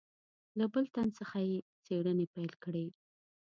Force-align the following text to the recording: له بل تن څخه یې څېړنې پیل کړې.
له 0.57 0.65
بل 0.73 0.85
تن 0.95 1.07
څخه 1.19 1.37
یې 1.47 1.55
څېړنې 1.85 2.25
پیل 2.33 2.51
کړې. 2.63 2.85